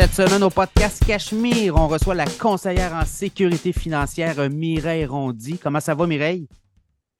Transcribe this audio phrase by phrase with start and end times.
[0.00, 5.58] Cette semaine au podcast Cachemire, on reçoit la conseillère en sécurité financière Mireille Rondy.
[5.58, 6.48] Comment ça va, Mireille?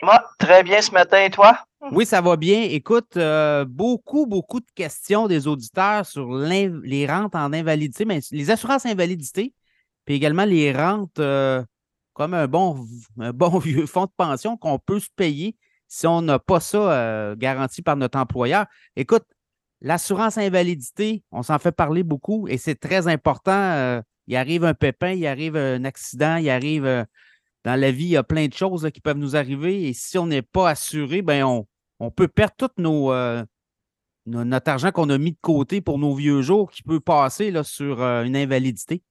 [0.03, 1.59] Moi, très bien ce matin, et toi?
[1.93, 2.63] Oui, ça va bien.
[2.63, 8.51] Écoute, euh, beaucoup, beaucoup de questions des auditeurs sur les rentes en invalidité, mais les
[8.51, 9.53] assurances invalidité,
[10.07, 11.63] puis également les rentes euh,
[12.15, 12.87] comme un bon,
[13.19, 15.55] un bon vieux fonds de pension qu'on peut se payer
[15.87, 18.65] si on n'a pas ça euh, garanti par notre employeur.
[18.97, 19.25] Écoute,
[19.83, 23.53] L'assurance invalidité, on s'en fait parler beaucoup et c'est très important.
[23.53, 27.05] Euh, il arrive un pépin, il arrive un accident, il arrive euh,
[27.65, 30.19] dans la vie, il y a plein de choses qui peuvent nous arriver et si
[30.19, 31.45] on n'est pas assuré, ben
[31.99, 33.43] on, peut perdre tout euh,
[34.27, 37.65] notre argent qu'on a mis de côté pour nos vieux jours qui peut passer là,
[37.65, 39.03] sur une invalidité.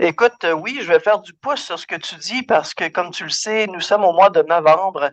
[0.00, 3.12] Écoute, oui, je vais faire du pouce sur ce que tu dis parce que, comme
[3.12, 5.10] tu le sais, nous sommes au mois de novembre.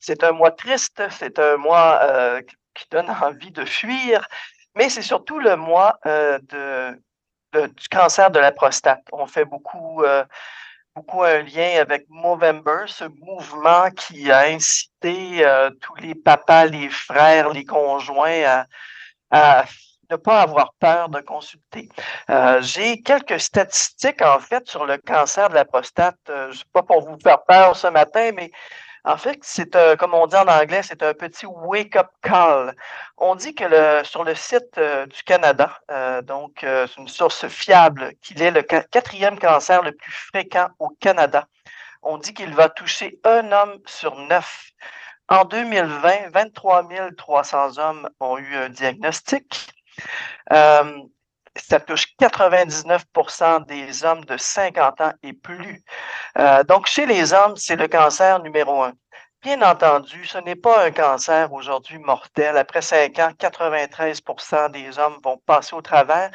[0.00, 2.40] C'est un mois triste, c'est un mois
[2.74, 4.26] qui donne envie de fuir,
[4.74, 9.02] mais c'est surtout le mois euh, de, du cancer de la prostate.
[9.12, 10.24] On fait beaucoup, euh,
[10.94, 16.88] beaucoup un lien avec Movember, ce mouvement qui a incité euh, tous les papas, les
[16.88, 18.64] frères, les conjoints
[19.30, 19.64] à,
[20.10, 21.88] ne pas avoir peur de consulter.
[22.60, 26.18] J'ai quelques statistiques, en fait, sur le cancer de la prostate.
[26.28, 28.52] je ne sais pas pour vous faire peur ce matin, mais
[29.04, 32.74] en fait, c'est comme on dit en anglais, c'est un petit wake-up call.
[33.18, 33.64] On dit que
[34.04, 38.50] sur le site euh, du Canada, euh, donc euh, c'est une source fiable, qu'il est
[38.50, 41.46] le quatrième cancer le plus fréquent au Canada.
[42.02, 44.70] On dit qu'il va toucher un homme sur neuf.
[45.28, 49.70] En 2020, 23 300 hommes ont eu un diagnostic
[51.56, 55.82] ça touche 99% des hommes de 50 ans et plus.
[56.38, 58.92] Euh, donc, chez les hommes, c'est le cancer numéro un.
[59.42, 62.56] Bien entendu, ce n'est pas un cancer aujourd'hui mortel.
[62.56, 66.30] Après 5 ans, 93% des hommes vont passer au travers.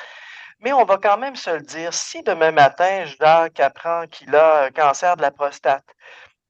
[0.60, 4.66] Mais on va quand même se le dire, si demain matin, Jacques apprend qu'il a
[4.66, 5.86] un cancer de la prostate,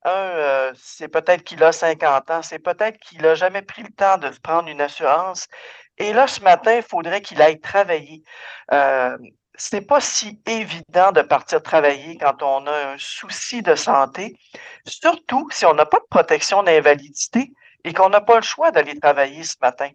[0.06, 4.18] euh, c'est peut-être qu'il a 50 ans, c'est peut-être qu'il n'a jamais pris le temps
[4.18, 5.48] de prendre une assurance
[6.00, 8.24] et là, ce matin, il faudrait qu'il aille travailler.
[8.72, 9.18] Euh,
[9.56, 14.38] ce n'est pas si évident de partir travailler quand on a un souci de santé,
[14.88, 17.52] surtout si on n'a pas de protection d'invalidité
[17.84, 19.90] et qu'on n'a pas le choix d'aller travailler ce matin.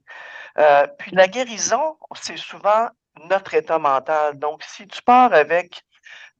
[0.58, 2.88] Euh, puis la guérison, c'est souvent
[3.30, 4.38] notre état mental.
[4.38, 5.82] Donc, si tu pars avec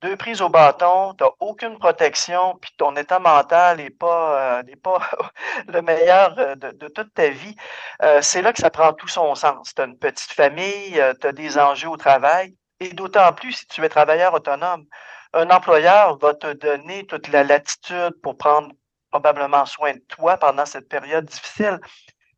[0.04, 4.62] deux prises au bâton, tu n'as aucune protection, puis ton état mental n'est pas, euh,
[4.82, 5.00] pas
[5.68, 7.56] le meilleur euh, de, toute ta vie,
[8.02, 9.74] euh, c'est là que ça prend tout son sens.
[9.74, 13.66] Tu as une petite famille, tu as des enjeux au travail, et d'autant plus si
[13.66, 14.84] tu es travailleur autonome.
[15.32, 18.72] Un employeur va te donner toute la latitude pour prendre
[19.10, 21.80] probablement soin de toi pendant cette période difficile.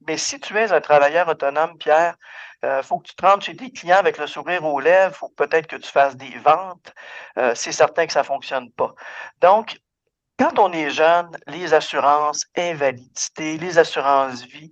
[0.07, 2.15] Mais si tu es un travailleur autonome, Pierre,
[2.67, 5.29] euh, faut que tu te rendes chez tes clients avec le sourire aux lèvres, faut
[5.29, 6.93] peut-être que tu fasses des ventes.
[7.39, 8.95] Euh, c'est certain que ça ne fonctionne pas.
[9.41, 9.79] Donc,
[10.39, 14.71] quand on est jeune, les assurances invalidité, les assurances vie,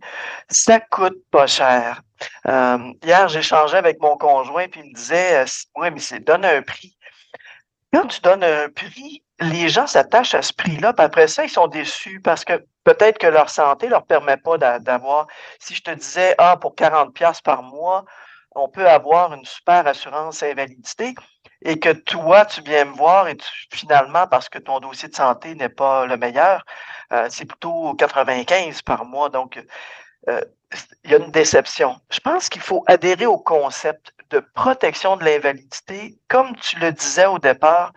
[0.50, 2.02] ça coûte pas cher.
[2.46, 5.44] Euh, hier, j'échangeais avec mon conjoint, puis il me disait,
[5.76, 6.96] oui, mais c'est donne un prix.
[7.92, 11.50] Quand tu donnes un prix, les gens s'attachent à ce prix-là, puis après ça, ils
[11.50, 15.26] sont déçus parce que peut-être que leur santé ne leur permet pas d'avoir.
[15.58, 18.04] Si je te disais, ah, pour 40$ par mois,
[18.54, 21.14] on peut avoir une super assurance invalidité
[21.62, 23.36] et que toi, tu viens me voir et
[23.72, 26.64] finalement, parce que ton dossier de santé n'est pas le meilleur,
[27.12, 29.30] euh, c'est plutôt 95 par mois.
[29.30, 29.60] Donc,
[30.28, 30.40] euh,
[31.04, 31.96] il y a une déception.
[32.10, 36.18] Je pense qu'il faut adhérer au concept de protection de l'invalidité.
[36.28, 37.92] Comme tu le disais au départ,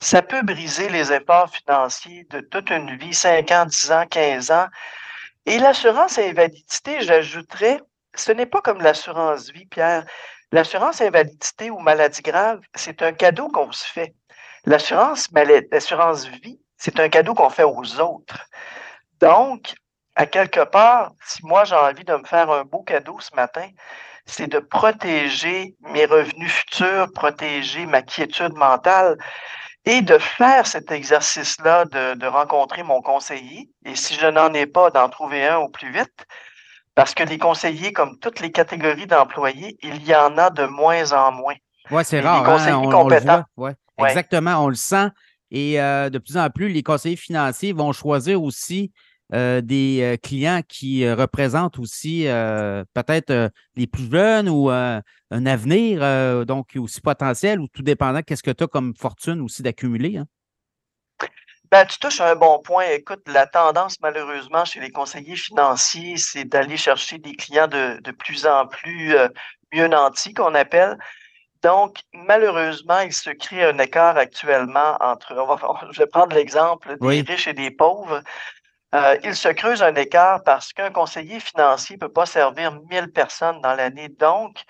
[0.00, 4.50] ça peut briser les efforts financiers de toute une vie, 5 ans, 10 ans, 15
[4.50, 4.66] ans.
[5.46, 7.80] Et l'assurance invalidité, j'ajouterais,
[8.14, 10.04] ce n'est pas comme l'assurance vie, Pierre.
[10.52, 14.14] L'assurance invalidité ou maladie grave, c'est un cadeau qu'on se fait.
[14.64, 15.28] L'assurance
[15.70, 18.46] l'assurance vie, c'est un cadeau qu'on fait aux autres.
[19.20, 19.74] Donc,
[20.14, 23.68] à quelque part, si moi j'ai envie de me faire un beau cadeau ce matin,
[24.24, 29.16] c'est de protéger mes revenus futurs, protéger ma quiétude mentale
[29.86, 34.90] et de faire cet exercice-là, de, rencontrer mon conseiller, et si je n'en ai pas,
[34.90, 36.26] d'en trouver un au plus vite,
[36.96, 41.12] parce que les conseillers, comme toutes les catégories d'employés, il y en a de moins
[41.12, 41.54] en moins.
[41.90, 42.42] Oui, c'est rare.
[42.42, 43.44] Les conseillers hein, compétents.
[43.56, 43.72] ouais.
[43.98, 45.08] Exactement, on le sent.
[45.50, 48.92] Et euh, de plus en plus, les conseillers financiers vont choisir aussi
[49.34, 52.26] euh, des euh, clients qui euh, représentent aussi
[52.94, 55.02] peut-être les plus jeunes ou un
[55.46, 60.18] avenir, donc aussi potentiel ou tout dépendant, qu'est-ce que tu as comme fortune aussi d'accumuler?
[60.18, 60.26] Hein?
[61.70, 62.84] Ben, tu touches à un bon point.
[62.90, 68.10] Écoute, la tendance, malheureusement, chez les conseillers financiers, c'est d'aller chercher des clients de, de
[68.12, 69.16] plus en plus
[69.72, 70.96] mieux nantis, qu'on appelle.
[71.62, 75.34] Donc, malheureusement, il se crée un écart actuellement entre,
[75.92, 78.22] je vais prendre l'exemple des riches et des pauvres.
[78.96, 83.12] Euh, il se creuse un écart parce qu'un conseiller financier ne peut pas servir 1000
[83.12, 84.08] personnes dans l'année.
[84.08, 84.64] Donc,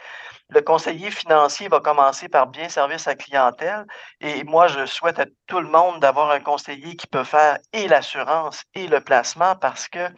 [0.48, 3.84] le conseiller financier va commencer par bien servir sa clientèle.
[4.20, 7.86] Et moi, je souhaite à tout le monde d'avoir un conseiller qui peut faire et
[7.86, 10.08] l'assurance et le placement parce que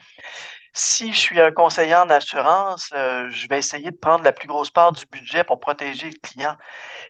[0.72, 4.48] si je suis un conseiller en assurance, euh, je vais essayer de prendre la plus
[4.48, 6.56] grosse part du budget pour protéger le client.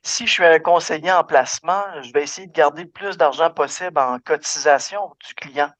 [0.03, 3.51] Si je suis un conseiller en placement, je vais essayer de garder le plus d'argent
[3.51, 5.71] possible en cotisation du client.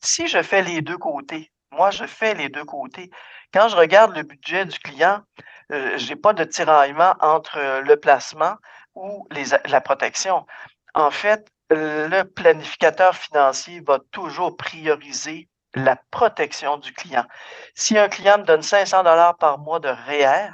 [0.00, 3.10] Si je fais les deux côtés, moi, je fais les deux côtés.
[3.52, 5.22] Quand je regarde le budget du client,
[5.72, 8.56] euh, je n'ai pas de tiraillement entre le placement
[8.94, 9.26] ou
[9.66, 10.46] la protection.
[10.94, 17.24] En fait, le planificateur financier va toujours prioriser la protection du client.
[17.74, 20.50] Si un client me donne 500 dollars par mois de REER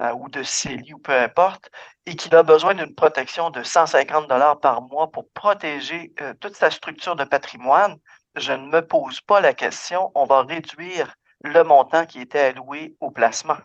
[0.00, 1.70] euh, ou de CELI ou peu importe,
[2.06, 6.54] et qu'il a besoin d'une protection de 150 dollars par mois pour protéger euh, toute
[6.54, 7.96] sa structure de patrimoine,
[8.36, 12.96] je ne me pose pas la question, on va réduire le montant qui était alloué
[13.00, 13.58] au placement.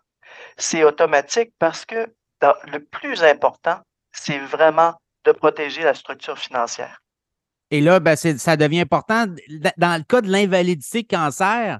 [0.57, 3.80] C'est automatique parce que le plus important,
[4.12, 4.94] c'est vraiment
[5.25, 7.01] de protéger la structure financière.
[7.71, 9.25] Et là, ben, ça devient important.
[9.77, 11.80] Dans le cas de l'invalidité cancer,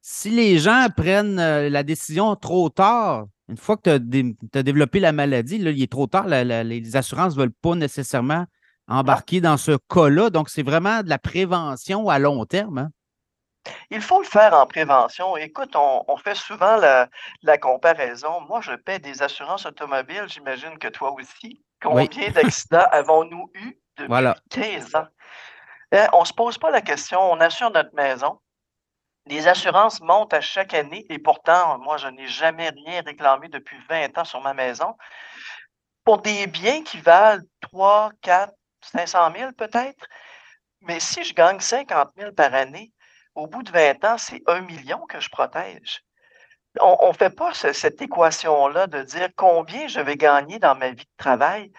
[0.00, 5.00] si les gens prennent euh, la décision trop tard, une fois que tu as, développé
[5.00, 8.46] la maladie, il est trop tard, les assurances ne veulent pas nécessairement
[8.88, 10.30] embarquer dans ce cas-là.
[10.30, 12.78] Donc, c'est vraiment de la prévention à long terme.
[12.78, 12.90] Hein?
[13.90, 15.36] Il faut le faire en prévention.
[15.36, 18.40] Écoute, on, fait souvent la, comparaison.
[18.42, 21.62] Moi, je paie des assurances automobiles, j'imagine que toi aussi.
[21.80, 25.06] Combien d'accidents avons-nous eu depuis 15 ans?
[25.94, 28.38] Euh, on ne se pose pas la question, on assure notre maison.
[29.26, 33.76] Les assurances montent à chaque année et pourtant, moi, je n'ai jamais rien réclamé depuis
[33.88, 34.96] 20 ans sur ma maison.
[36.04, 38.52] Pour des biens qui valent 3, 4,
[38.92, 40.06] 500 000 peut-être,
[40.82, 42.92] mais si je gagne 50 000 par année,
[43.34, 46.02] au bout de 20 ans, c'est un million que je protège.
[46.80, 51.04] On ne fait pas cette équation-là de dire combien je vais gagner dans ma vie
[51.04, 51.72] de travail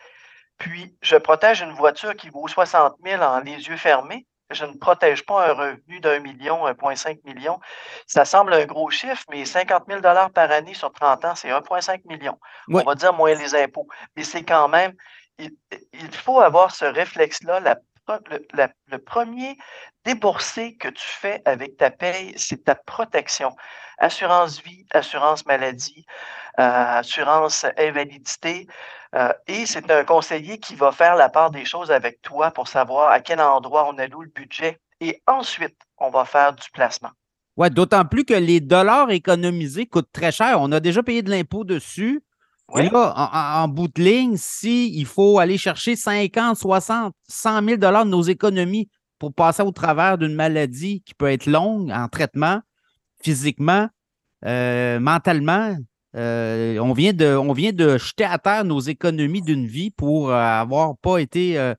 [0.60, 4.28] puis je protège une voiture qui vaut 60 000 en les yeux fermés.
[4.52, 7.60] Je ne protège pas un revenu d'un million, 1,5 million.
[8.08, 12.02] Ça semble un gros chiffre, mais 50 000 par année sur 30 ans, c'est 1,5
[12.08, 12.38] million.
[12.68, 13.88] On va dire moins les impôts.
[14.16, 14.94] Mais c'est quand même,
[15.40, 17.62] il, faut avoir ce réflexe-là.
[18.08, 19.58] le, premier
[20.06, 23.56] déboursé que tu fais avec ta paye, c'est ta protection.
[23.98, 26.06] Assurance vie, assurance maladie,
[26.60, 28.68] euh, assurance invalidité.
[29.16, 32.68] Euh, et c'est un conseiller qui va faire la part des choses avec toi pour
[32.68, 34.80] savoir à quel endroit on alloue le budget.
[35.02, 37.12] Et ensuite, on va faire du placement.
[37.58, 40.62] Oui, d'autant plus que les dollars économisés coûtent très cher.
[40.62, 42.22] On a déjà payé de l'impôt dessus.
[42.78, 48.06] Et là, en, bout de ligne, s'il faut aller chercher 50, 60, 100 000 dollars
[48.06, 52.62] de nos économies pour passer au travers d'une maladie qui peut être longue en traitement,
[53.22, 53.88] physiquement,
[54.46, 55.76] euh, mentalement,
[56.16, 60.32] euh, on, vient de, on vient de jeter à terre nos économies d'une vie pour
[60.32, 61.76] euh, avoir pas été, euh,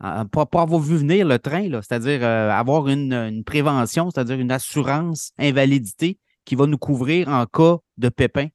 [0.00, 6.56] pas, avoir vu venir le train, c'est-à-dire avoir une, prévention, c'est-à-dire une assurance invalidité qui
[6.56, 8.48] va nous couvrir en cas de pépin.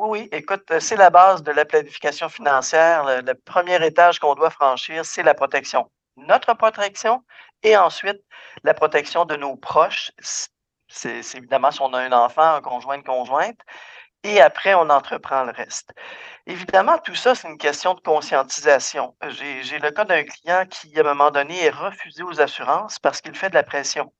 [0.00, 3.04] Oui, oui, écoute, c'est la base de la planification financière.
[3.22, 5.90] Le, premier étage qu'on doit franchir, c'est la protection.
[6.16, 7.22] Notre protection
[7.62, 8.16] et ensuite
[8.64, 10.10] la protection de nos proches.
[10.88, 13.58] C'est évidemment si on a un enfant, un conjoint, une conjointe
[14.24, 15.92] et après, on entreprend le reste.
[16.46, 19.14] Évidemment, tout ça, c'est une question de conscientisation.
[19.28, 23.20] J'ai le cas d'un client qui, à un moment donné, est refusé aux assurances parce
[23.20, 24.10] qu'il fait de la pression.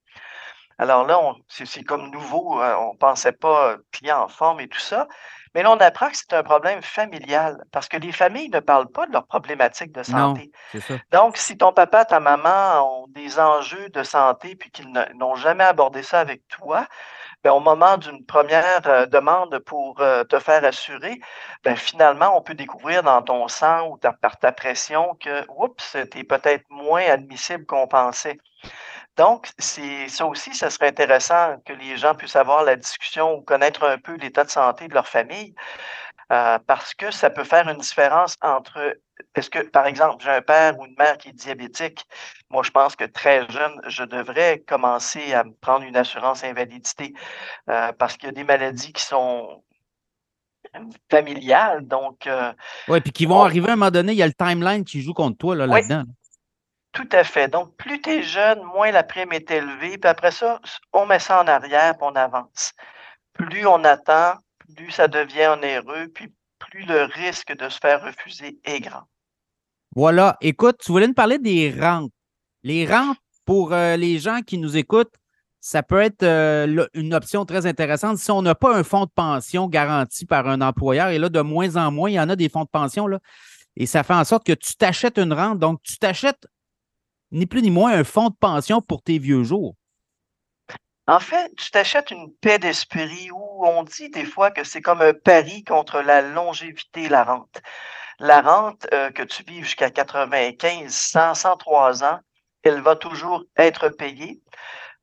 [0.81, 4.79] Alors là, c'est comme nouveau, hein, on ne pensait pas client en forme et tout
[4.81, 5.09] ça.
[5.55, 8.91] Mais là, on apprend que c'est un problème familial parce que les familles ne parlent
[8.91, 10.51] pas de leurs problématiques de santé.
[11.13, 15.65] Donc, si ton papa, ta maman ont des enjeux de santé puis qu'ils n'ont jamais
[15.65, 16.87] abordé ça avec toi,
[17.43, 21.21] ben, au moment d'une première euh, demande pour euh, te faire assurer,
[21.65, 26.19] ben, finalement, on peut découvrir dans ton sang ou par ta pression que, oups, tu
[26.19, 28.39] es peut-être moins admissible qu'on pensait.
[29.21, 33.43] Donc, c'est ça aussi, ça serait intéressant que les gens puissent avoir la discussion ou
[33.43, 35.55] connaître un peu l'état de santé de leur famille,
[36.33, 38.97] euh, parce que ça peut faire une différence entre
[39.35, 42.07] est-ce que, par exemple, j'ai un père ou une mère qui est diabétique,
[42.49, 47.13] moi, je pense que très jeune, je devrais commencer à prendre une assurance invalidité
[47.69, 49.63] euh, parce qu'il y a des maladies qui sont
[51.11, 51.87] familiales.
[51.87, 52.27] Donc.
[52.27, 52.55] Euh,
[52.89, 55.03] oui, puis qui vont arriver à un moment donné, il y a le timeline qui
[55.03, 56.05] joue contre toi là-dedans.
[56.93, 57.49] Tout à fait.
[57.49, 59.99] Donc, plus tu es jeune, moins la prime est élevée.
[59.99, 60.61] Puis après ça,
[60.93, 62.73] on met ça en arrière et on avance.
[63.33, 64.35] Plus on attend,
[64.75, 69.05] plus ça devient onéreux, puis plus le risque de se faire refuser est grand.
[69.95, 70.37] Voilà.
[70.41, 72.13] Écoute, tu voulais nous parler des rentes.
[72.63, 75.15] Les rentes, pour euh, les gens qui nous écoutent,
[75.61, 79.11] ça peut être euh, une option très intéressante si on n'a pas un fonds de
[79.11, 81.09] pension garanti par un employeur.
[81.09, 83.07] Et là, de moins en moins, il y en a des fonds de pension.
[83.07, 83.19] Là,
[83.77, 85.59] et ça fait en sorte que tu t'achètes une rente.
[85.59, 86.47] Donc, tu t'achètes
[87.33, 89.75] ni plus ni moins un fonds de pension pour tes vieux jours.
[91.07, 95.03] En fait, tu t'achètes une paix d'esprit où on dit des fois que c'est comme
[95.03, 97.61] un pari contre la longévité, la rente.
[98.21, 102.21] La rente, euh, que tu vives jusqu'à 95, 100, 103 ans,
[102.63, 104.41] elle va toujours être payée.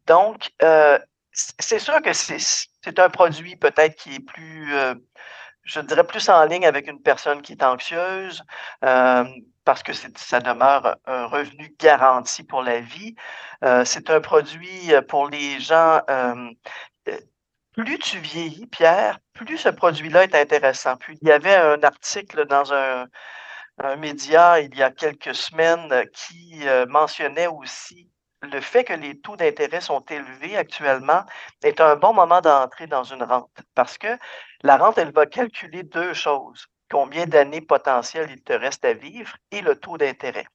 [0.05, 0.97] Donc, euh,
[1.33, 4.95] c'est sûr que c'est un produit peut-être qui est plus, euh,
[5.63, 8.43] je dirais, plus en ligne avec une personne qui est anxieuse,
[9.67, 13.15] parce que ça demeure un revenu garanti pour la vie.
[13.65, 15.99] Euh, c'est un produit euh, pour les gens.
[16.09, 16.49] Euh,
[17.73, 20.95] plus tu vieillis, Pierre, plus ce produit-là est intéressant.
[20.95, 23.07] Puis il y avait un article dans un,
[23.97, 28.09] média il y a quelques semaines qui mentionnait aussi
[28.41, 31.23] le fait que les taux d'intérêt sont élevés actuellement
[31.61, 34.17] est un bon moment d'entrer dans une rente parce que
[34.63, 39.35] la rente, elle va calculer deux choses combien d'années potentielles il te reste à vivre
[39.51, 40.47] et le taux d'intérêt.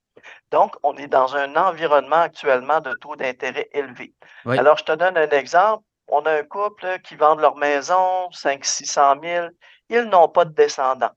[0.50, 4.14] Donc, on est dans un environnement actuellement de taux d'intérêt élevé.
[4.46, 5.84] Alors, je te donne un exemple.
[6.08, 9.48] On a un couple qui vend leur maison, 500-600 000.
[9.88, 11.12] Ils n'ont pas de descendants.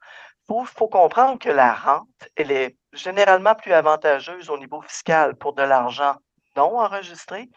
[0.49, 5.53] Il faut, comprendre que la rente, elle est généralement plus avantageuse au niveau fiscal pour
[5.53, 6.15] de l'argent
[6.55, 7.49] non enregistré.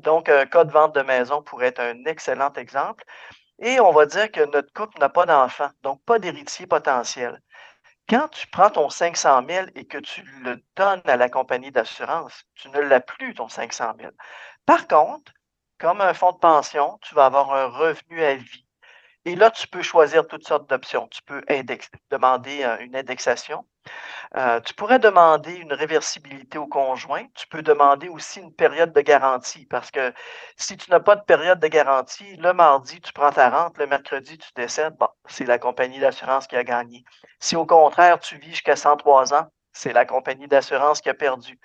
[0.00, 3.04] Donc, un cas de vente de maison pourrait être un excellent exemple.
[3.60, 7.40] Et on va dire que notre couple n'a pas d'enfant, donc pas d'héritier potentiel.
[8.08, 12.44] Quand tu prends ton 500 000 et que tu le donnes à la compagnie d'assurance,
[12.54, 14.12] tu ne l'as plus, ton 500 000.
[14.66, 15.32] Par contre,
[15.78, 18.66] comme un fonds de pension, tu vas avoir un revenu à vie.
[19.24, 21.08] Et là, tu peux choisir toutes sortes d'options.
[21.08, 21.42] Tu peux
[22.10, 23.66] demander euh, une indexation.
[24.36, 27.24] Euh, tu pourrais demander une réversibilité au conjoint.
[27.34, 30.12] Tu peux demander aussi une période de garantie parce que
[30.56, 33.86] si tu n'as pas de période de garantie, le mardi, tu prends ta rente, le
[33.86, 37.04] mercredi, tu décèdes, c'est la compagnie d'assurance qui a gagné.
[37.40, 41.58] Si au contraire, tu vis jusqu'à 103 ans, c'est la compagnie d'assurance qui a perdu.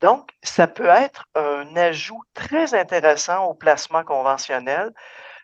[0.00, 4.90] Donc, ça peut être un ajout très intéressant au placement conventionnel.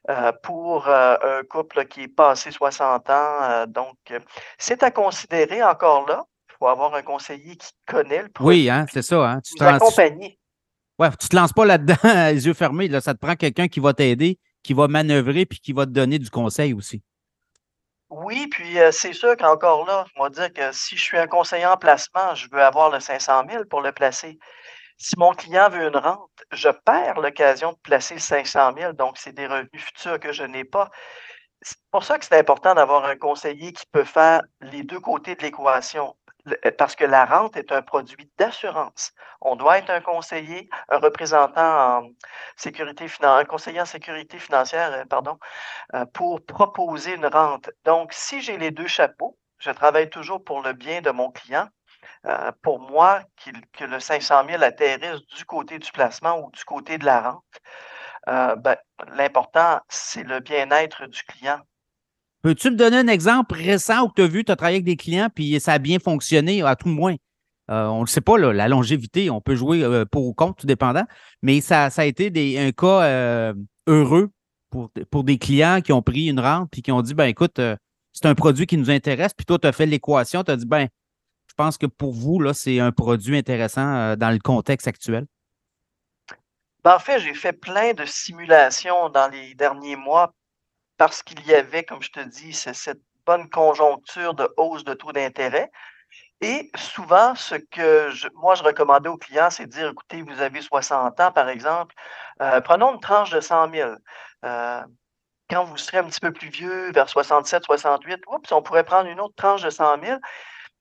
[0.08, 3.66] Euh, pour euh, un couple qui est passé 60 ans.
[3.66, 3.96] donc,
[4.56, 6.24] c'est à considérer encore là
[6.58, 8.62] faut avoir un conseiller qui connaît le produit.
[8.62, 9.30] Oui, hein, c'est ça.
[9.30, 9.40] Hein.
[9.40, 9.64] Tu te
[10.98, 11.96] Ouais, tu te lances pas là-dedans
[12.32, 12.88] les yeux fermés.
[12.88, 13.00] Là.
[13.00, 16.18] Ça te prend quelqu'un qui va t'aider, qui va manœuvrer puis qui va te donner
[16.18, 17.02] du conseil aussi.
[18.08, 21.26] Oui, puis euh, c'est sûr qu'encore là, je vais dire que si je suis un
[21.26, 24.38] conseiller en placement, je veux avoir le 500 000 pour le placer.
[24.96, 29.18] Si mon client veut une rente, je perds l'occasion de placer le 500 000, donc
[29.18, 30.90] c'est des revenus futurs que je n'ai pas.
[31.66, 35.34] C'est pour ça que c'est important d'avoir un conseiller qui peut faire les deux côtés
[35.34, 36.14] de l'équation.
[36.48, 39.12] Euh, parce que la rente est un produit d'assurance.
[39.40, 42.08] On doit être un conseiller, un représentant en
[42.56, 45.40] sécurité un conseiller en sécurité financière, euh, pardon,
[45.94, 47.70] euh, pour proposer une rente.
[47.84, 51.68] Donc, si j'ai les deux chapeaux, je travaille toujours pour le bien de mon client.
[52.62, 53.22] pour moi,
[53.72, 57.60] que le 500 000 atterrisse du côté du placement ou du côté de la rente,
[58.26, 58.76] ben,
[59.16, 61.60] l'important, c'est le bien-être du client.
[62.42, 64.96] Peux-tu me donner un exemple récent où tu as vu, tu as travaillé avec des
[64.96, 67.16] clients, puis ça a bien fonctionné, à tout le moins?
[67.70, 70.60] Euh, on ne le sait pas, la longévité, on peut jouer euh, pour ou contre,
[70.60, 71.04] tout dépendant,
[71.42, 73.54] mais ça, a été un cas euh,
[73.88, 74.30] heureux
[74.70, 77.60] pour, pour des clients qui ont pris une rente puis qui ont dit ben écoute,
[78.12, 80.66] c'est un produit qui nous intéresse, puis toi, tu as fait l'équation, tu as dit
[80.66, 80.86] ben,
[81.48, 85.26] je pense que pour vous, là, c'est un produit intéressant dans le contexte actuel.
[86.86, 90.32] Ben, en fait, j'ai fait plein de simulations dans les derniers mois
[90.98, 95.10] parce qu'il y avait, comme je te dis, cette bonne conjoncture de hausse de taux
[95.10, 95.72] d'intérêt.
[96.40, 100.60] Et souvent, ce que moi, je recommandais aux clients, c'est de dire, écoutez, vous avez
[100.62, 101.92] 60 ans, par exemple,
[102.40, 103.90] euh, prenons une tranche de 100 000.
[104.44, 104.82] Euh,
[105.50, 109.08] quand vous serez un petit peu plus vieux, vers 67, 68, oups, on pourrait prendre
[109.10, 110.20] une autre tranche de 100 000.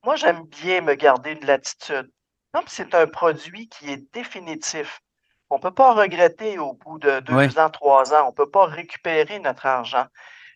[0.03, 2.11] Moi, j'aime bien me garder une latitude.
[2.53, 5.01] Donc, c'est un produit qui est définitif.
[5.49, 8.25] On ne peut pas regretter au bout de deux ans, trois ans.
[8.25, 10.05] On ne peut pas récupérer notre argent.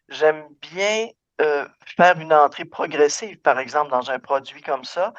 [0.10, 1.08] J'aime bien
[1.42, 1.68] euh,
[1.98, 5.14] faire une entrée progressive, par exemple, dans un produit comme ça,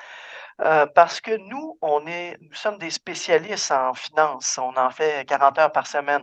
[0.60, 4.58] euh, parce que nous, on est, nous sommes des spécialistes en finance.
[4.58, 6.22] On en fait 40 heures par semaine.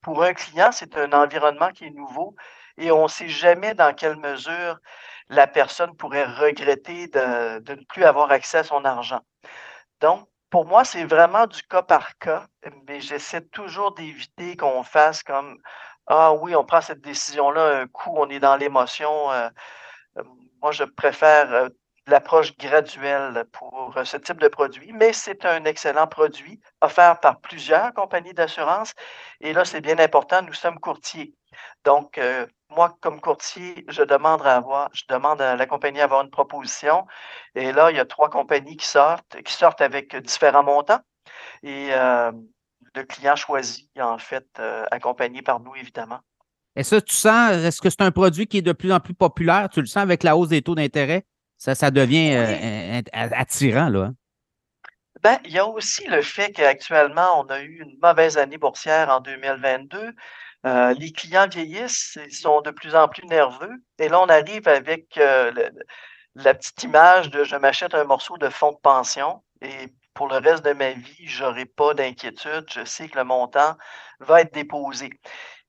[0.00, 2.34] Pour un client, c'est un environnement qui est nouveau
[2.78, 4.78] et on ne sait jamais dans quelle mesure
[5.28, 9.20] la personne pourrait regretter de, de ne plus avoir accès à son argent.
[10.00, 12.46] Donc, pour moi, c'est vraiment du cas par cas,
[12.86, 15.58] mais j'essaie toujours d'éviter qu'on fasse comme
[16.06, 19.30] Ah oui, on prend cette décision-là, un coup, on est dans l'émotion.
[19.32, 19.48] Euh,
[20.62, 21.68] moi, je préfère
[22.06, 27.92] l'approche graduelle pour ce type de produit, mais c'est un excellent produit offert par plusieurs
[27.94, 28.94] compagnies d'assurance.
[29.40, 31.34] Et là, c'est bien important, nous sommes courtiers.
[31.84, 32.18] Donc,
[32.70, 37.06] moi, comme courtier, je demande à avoir, je demande à la compagnie d'avoir une proposition.
[37.54, 41.00] Et là, il y a trois compagnies qui sortent, qui sortent avec différents montants.
[41.62, 44.46] Et le client choisit, en fait,
[44.90, 46.20] accompagné par nous, évidemment.
[46.76, 49.14] Et ça, tu sens, est-ce que c'est un produit qui est de plus en plus
[49.14, 49.68] populaire?
[49.68, 51.24] Tu le sens avec la hausse des taux d'intérêt?
[51.56, 54.04] Ça, ça devient euh, attirant, là.
[54.04, 54.14] Hein?
[55.20, 59.08] Ben, il y a aussi le fait qu'actuellement, on a eu une mauvaise année boursière
[59.08, 60.14] en 2022.
[60.66, 63.74] Euh, les clients vieillissent, ils sont de plus en plus nerveux.
[63.98, 65.52] Et là, on arrive avec euh,
[66.34, 70.38] la petite image de je m'achète un morceau de fonds de pension et pour le
[70.38, 72.66] reste de ma vie, je n'aurai pas d'inquiétude.
[72.72, 73.76] Je sais que le montant
[74.20, 75.10] va être déposé.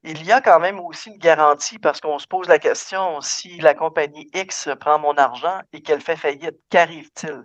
[0.04, 3.60] Il y a quand même aussi une garantie parce qu'on se pose la question si
[3.60, 7.44] la compagnie X prend mon argent et qu'elle fait faillite, qu'arrive-t-il?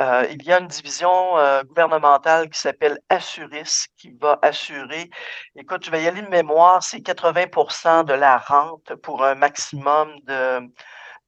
[0.00, 5.10] Euh, il y a une division euh, gouvernementale qui s'appelle Assuris qui va assurer,
[5.56, 10.08] écoute, je vais y aller de mémoire, c'est 80% de la rente pour un maximum
[10.24, 10.60] de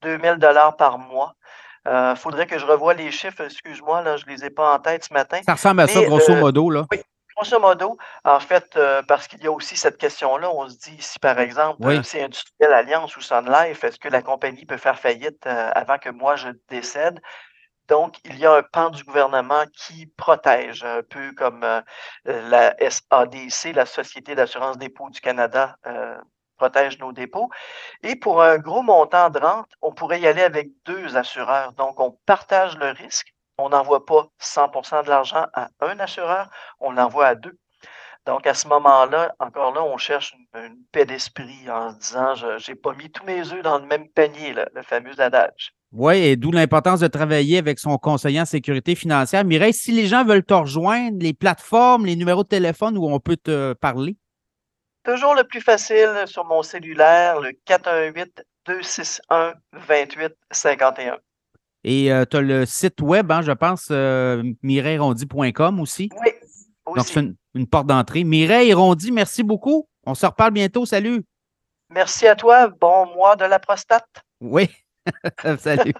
[0.03, 1.35] 2000 dollars par mois.
[1.87, 4.75] Il euh, faudrait que je revoie les chiffres, excuse-moi, là, je ne les ai pas
[4.75, 5.41] en tête ce matin.
[5.45, 6.85] Ça ressemble à ça, grosso modo, là.
[6.93, 7.00] Oui,
[7.41, 10.97] Grosso modo, en fait, euh, parce qu'il y a aussi cette question-là, on se dit
[11.00, 14.77] si par exemple euh, c'est Industriel Alliance ou Sun Life, est-ce que la compagnie peut
[14.77, 17.19] faire faillite euh, avant que moi je décède?
[17.90, 21.66] Donc, il y a un pan du gouvernement qui protège, un peu comme
[22.25, 25.76] la SADC, la Société d'assurance dépôt du Canada,
[26.56, 27.50] protège nos dépôts.
[28.02, 31.73] Et pour un gros montant de rente, on pourrait y aller avec deux assureurs.
[31.73, 36.49] Donc, on partage le risque on n'envoie pas 100% de l'argent à un assureur,
[36.80, 37.59] on l'envoie à deux.
[38.26, 42.70] Donc, à ce moment-là, encore là, on cherche une, paix d'esprit en se disant je
[42.70, 45.74] n'ai pas mis tous mes œufs dans le même panier, le fameux adage.
[45.92, 49.44] Oui, et d'où l'importance de travailler avec son conseiller en sécurité financière.
[49.44, 53.18] Mireille, si les gens veulent te rejoindre, les plateformes, les numéros de téléphone où on
[53.18, 54.16] peut te parler?
[55.05, 57.53] Toujours le plus facile sur mon cellulaire, le
[58.68, 61.18] 418-261-2851.
[61.83, 66.11] Et euh, tu as le site web, hein, je pense, euh, mireillerondi.com aussi.
[66.12, 66.29] Oui.
[66.87, 66.96] Aussi.
[66.96, 67.20] Donc, c'est
[67.55, 68.24] une, porte d'entrée.
[68.24, 69.88] Mireille Rondi, merci beaucoup.
[70.05, 70.87] On se reparle bientôt.
[70.87, 71.24] Salut.
[71.88, 72.68] Merci à toi.
[72.68, 74.09] Bon mois de la prostate.
[74.40, 74.68] Oui.
[75.59, 75.97] Salut.